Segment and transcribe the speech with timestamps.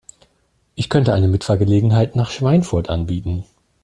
[0.73, 3.43] Ich könnte eine Mitfahrgelegenheit nach Schweinfurt anbieten